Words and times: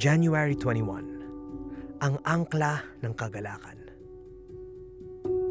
January 0.00 0.56
21 0.56 2.00
Ang 2.00 2.16
angkla 2.24 2.80
ng 3.04 3.12
kagalakan 3.12 3.76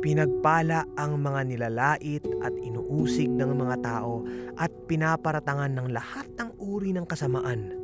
Pinagpala 0.01 0.89
ang 0.97 1.21
mga 1.21 1.45
nilalait 1.45 2.25
at 2.41 2.49
inuusig 2.57 3.29
ng 3.29 3.53
mga 3.53 3.77
tao 3.85 4.25
at 4.57 4.73
pinaparatangan 4.89 5.69
ng 5.77 5.93
lahat 5.93 6.25
ng 6.41 6.57
uri 6.57 6.97
ng 6.97 7.05
kasamaan 7.05 7.77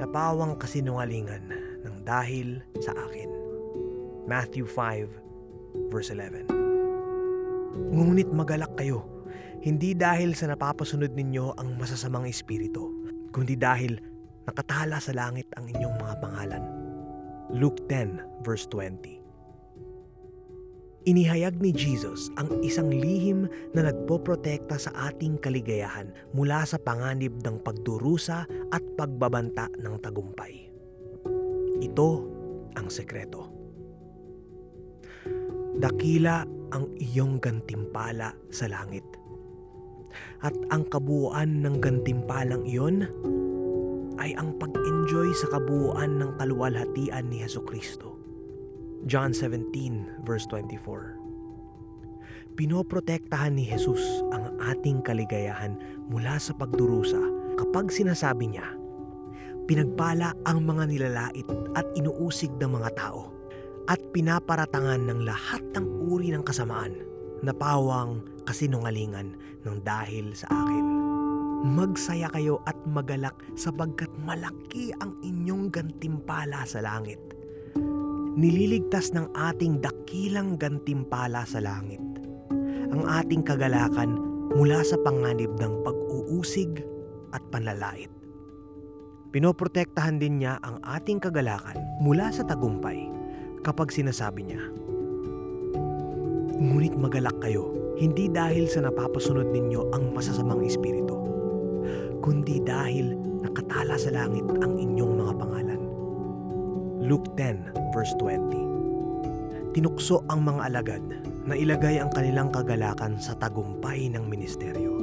na 0.00 0.08
pawang 0.08 0.56
kasinungalingan 0.56 1.52
ng 1.84 1.96
dahil 2.00 2.64
sa 2.80 2.96
akin. 2.96 3.28
Matthew 4.24 4.72
5 4.72 5.92
verse 5.92 6.16
11 6.16 6.48
Ngunit 7.92 8.32
magalak 8.32 8.72
kayo, 8.72 9.04
hindi 9.60 9.92
dahil 9.92 10.32
sa 10.32 10.48
napapasunod 10.48 11.12
ninyo 11.12 11.60
ang 11.60 11.76
masasamang 11.76 12.24
espiritu, 12.24 12.88
kundi 13.36 13.52
dahil 13.52 14.00
nakatala 14.48 15.00
sa 15.02 15.12
langit 15.12 15.48
ang 15.56 15.68
inyong 15.68 15.96
mga 15.96 16.14
pangalan. 16.20 16.64
Luke 17.50 17.82
10 17.90 18.46
verse 18.46 18.70
20 18.70 19.20
Inihayag 21.08 21.64
ni 21.64 21.72
Jesus 21.72 22.28
ang 22.36 22.60
isang 22.60 22.92
lihim 22.92 23.48
na 23.72 23.88
nagpoprotekta 23.88 24.76
sa 24.76 24.92
ating 25.08 25.40
kaligayahan 25.40 26.12
mula 26.36 26.60
sa 26.68 26.76
panganib 26.76 27.40
ng 27.40 27.56
pagdurusa 27.64 28.44
at 28.68 28.84
pagbabanta 29.00 29.72
ng 29.80 29.96
tagumpay. 30.04 30.68
Ito 31.80 32.10
ang 32.76 32.92
sekreto. 32.92 33.48
Dakila 35.80 36.44
ang 36.76 36.92
iyong 37.00 37.40
gantimpala 37.40 38.36
sa 38.52 38.68
langit. 38.68 39.06
At 40.44 40.52
ang 40.68 40.84
kabuuan 40.84 41.64
ng 41.64 41.80
gantimpalang 41.80 42.68
iyon 42.68 43.08
ay 44.20 44.36
ang 44.36 44.52
pag-enjoy 44.60 45.32
sa 45.32 45.48
kabuuan 45.56 46.20
ng 46.20 46.36
kaluwalhatian 46.36 47.32
ni 47.32 47.40
Heso 47.40 47.64
Kristo. 47.64 48.20
John 49.08 49.32
17 49.32 50.28
verse 50.28 50.44
24. 50.52 51.16
Pinoprotektahan 52.60 53.56
ni 53.56 53.64
Jesus 53.64 54.04
ang 54.36 54.52
ating 54.60 55.00
kaligayahan 55.00 55.80
mula 56.12 56.36
sa 56.36 56.52
pagdurusa 56.52 57.20
kapag 57.56 57.88
sinasabi 57.88 58.52
niya, 58.52 58.76
Pinagpala 59.64 60.36
ang 60.44 60.66
mga 60.66 60.84
nilalait 60.90 61.48
at 61.78 61.86
inuusig 61.96 62.50
ng 62.60 62.76
mga 62.76 62.90
tao 62.98 63.32
at 63.88 64.02
pinaparatangan 64.12 65.08
ng 65.08 65.24
lahat 65.24 65.62
ng 65.72 65.86
uri 66.10 66.34
ng 66.34 66.44
kasamaan 66.44 66.92
na 67.40 67.54
pawang 67.54 68.20
kasinungalingan 68.44 69.32
ng 69.64 69.76
dahil 69.80 70.34
sa 70.36 70.50
akin. 70.50 70.99
Magsaya 71.60 72.32
kayo 72.32 72.64
at 72.64 72.76
magalak 72.88 73.36
sapagkat 73.52 74.08
malaki 74.24 74.96
ang 75.00 75.12
inyong 75.20 75.68
gantimpala 75.68 76.64
sa 76.64 76.80
langit 76.80 77.20
nililigtas 78.40 79.10
ng 79.10 79.28
ating 79.36 79.84
dakilang 79.84 80.56
gantimpala 80.56 81.42
sa 81.44 81.58
langit. 81.58 82.00
Ang 82.90 83.04
ating 83.04 83.44
kagalakan 83.44 84.16
mula 84.56 84.80
sa 84.80 84.96
panganib 85.04 85.52
ng 85.60 85.84
pag-uusig 85.84 86.80
at 87.36 87.42
panlalait. 87.52 88.10
Pinoprotektahan 89.30 90.18
din 90.18 90.42
niya 90.42 90.58
ang 90.64 90.82
ating 90.82 91.22
kagalakan 91.22 91.78
mula 92.02 92.34
sa 92.34 92.42
tagumpay 92.42 93.06
kapag 93.62 93.94
sinasabi 93.94 94.48
niya, 94.48 94.62
Ngunit 96.60 96.96
magalak 96.96 97.36
kayo, 97.44 97.72
hindi 98.00 98.28
dahil 98.28 98.68
sa 98.68 98.84
napapasunod 98.84 99.48
ninyo 99.52 99.94
ang 99.96 100.16
masasamang 100.16 100.64
espiritu, 100.66 101.19
kundi 102.30 102.62
dahil 102.62 103.18
nakatala 103.42 103.98
sa 103.98 104.14
langit 104.14 104.46
ang 104.62 104.78
inyong 104.78 105.18
mga 105.18 105.34
pangalan. 105.34 105.82
Luke 107.02 107.26
10 107.34 107.90
verse 107.90 108.14
20 108.22 109.74
Tinukso 109.74 110.22
ang 110.30 110.46
mga 110.46 110.70
alagad 110.70 111.02
na 111.42 111.58
ilagay 111.58 111.98
ang 111.98 112.14
kanilang 112.14 112.54
kagalakan 112.54 113.18
sa 113.18 113.34
tagumpay 113.34 114.06
ng 114.14 114.30
ministeryo. 114.30 114.94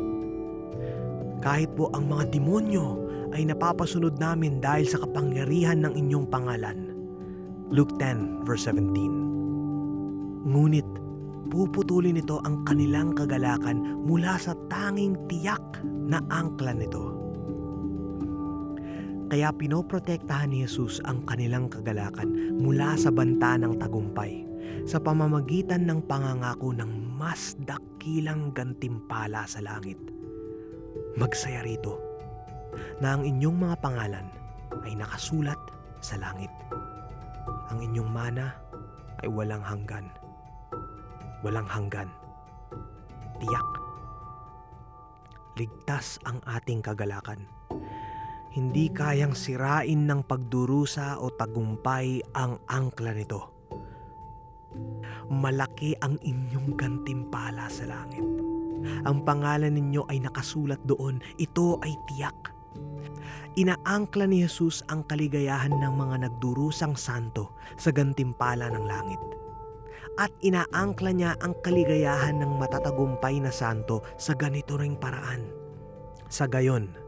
Kahit 1.44 1.76
po 1.76 1.92
ang 1.92 2.08
mga 2.08 2.32
demonyo 2.32 2.96
ay 3.36 3.44
napapasunod 3.44 4.16
namin 4.24 4.64
dahil 4.64 4.88
sa 4.88 5.04
kapangyarihan 5.04 5.84
ng 5.84 6.00
inyong 6.00 6.32
pangalan. 6.32 6.96
Luke 7.76 7.92
10 8.00 8.48
verse 8.48 8.72
17 8.72 10.48
Ngunit 10.48 10.88
puputulin 11.52 12.16
nito 12.16 12.40
ang 12.48 12.64
kanilang 12.64 13.12
kagalakan 13.12 13.84
mula 14.08 14.40
sa 14.40 14.56
tanging 14.72 15.20
tiyak 15.28 15.84
na 15.84 16.24
angkla 16.32 16.72
nito 16.72 17.17
kaya 19.28 19.52
pinoprotektahan 19.52 20.56
ni 20.56 20.64
Jesus 20.64 21.04
ang 21.04 21.28
kanilang 21.28 21.68
kagalakan 21.68 22.56
mula 22.64 22.96
sa 22.96 23.12
banta 23.12 23.60
ng 23.60 23.76
tagumpay 23.76 24.48
sa 24.88 25.04
pamamagitan 25.04 25.84
ng 25.84 26.00
pangangako 26.08 26.72
ng 26.72 27.20
mas 27.20 27.60
dakilang 27.68 28.56
gantimpala 28.56 29.44
sa 29.44 29.60
langit. 29.60 30.00
Magsaya 31.20 31.60
rito 31.68 32.00
na 33.04 33.20
ang 33.20 33.28
inyong 33.28 33.58
mga 33.68 33.76
pangalan 33.84 34.28
ay 34.88 34.96
nakasulat 34.96 35.60
sa 36.00 36.16
langit. 36.16 36.52
Ang 37.68 37.84
inyong 37.84 38.08
mana 38.08 38.56
ay 39.20 39.28
walang 39.28 39.64
hanggan. 39.66 40.08
Walang 41.44 41.68
hanggan. 41.68 42.08
Tiyak. 43.44 43.70
Ligtas 45.60 46.16
ang 46.24 46.40
ating 46.48 46.80
kagalakan 46.80 47.57
hindi 48.58 48.90
kayang 48.90 49.38
sirain 49.38 50.10
ng 50.10 50.26
pagdurusa 50.26 51.22
o 51.22 51.30
tagumpay 51.30 52.26
ang 52.34 52.58
angkla 52.66 53.14
nito. 53.14 53.54
Malaki 55.30 55.94
ang 56.02 56.18
inyong 56.18 56.74
gantimpala 56.74 57.70
sa 57.70 57.86
langit. 57.86 58.26
Ang 59.06 59.22
pangalan 59.22 59.78
ninyo 59.78 60.10
ay 60.10 60.26
nakasulat 60.26 60.82
doon. 60.90 61.22
Ito 61.38 61.78
ay 61.86 61.94
tiyak. 62.10 62.58
Inaangkla 63.58 64.26
ni 64.26 64.42
Jesus 64.42 64.82
ang 64.90 65.06
kaligayahan 65.06 65.78
ng 65.78 65.94
mga 65.94 66.16
nagdurusang 66.26 66.98
santo 66.98 67.54
sa 67.78 67.94
gantimpala 67.94 68.74
ng 68.74 68.86
langit. 68.90 69.22
At 70.18 70.34
inaangkla 70.42 71.14
niya 71.14 71.38
ang 71.46 71.54
kaligayahan 71.62 72.42
ng 72.42 72.58
matatagumpay 72.58 73.38
na 73.38 73.54
santo 73.54 74.02
sa 74.18 74.34
ganito 74.34 74.82
ring 74.82 74.98
paraan. 74.98 75.46
Sa 76.26 76.50
gayon, 76.50 77.07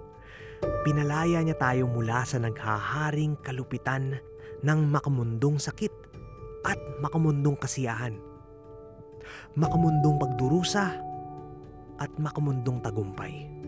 pinalaya 0.87 1.43
niya 1.43 1.59
tayo 1.59 1.85
mula 1.85 2.23
sa 2.23 2.39
naghaharing 2.39 3.35
kalupitan 3.43 4.17
ng 4.63 4.79
makamundong 4.87 5.59
sakit 5.59 5.91
at 6.63 6.79
makamundong 6.99 7.55
kasiyahan, 7.59 8.15
makamundong 9.55 10.19
pagdurusa 10.19 10.99
at 11.99 12.11
makamundong 12.15 12.79
tagumpay. 12.79 13.58